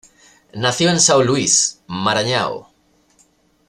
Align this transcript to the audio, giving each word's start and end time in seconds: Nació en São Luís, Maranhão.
Nació 0.55 0.89
en 0.89 0.95
São 0.99 1.19
Luís, 1.23 1.79
Maranhão. 1.85 2.65